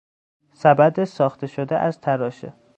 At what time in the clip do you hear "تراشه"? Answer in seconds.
2.01-2.53